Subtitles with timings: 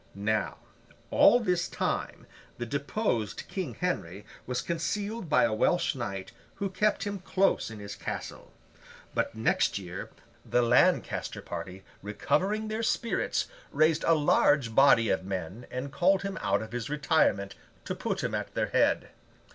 [0.15, 0.57] Now,
[1.11, 2.25] all this time,
[2.57, 7.77] the deposed King Henry was concealed by a Welsh knight, who kept him close in
[7.77, 8.51] his castle.
[9.13, 10.09] But, next year,
[10.43, 16.39] the Lancaster party recovering their spirits, raised a large body of men, and called him
[16.41, 17.53] out of his retirement,
[17.85, 19.09] to put him at their head.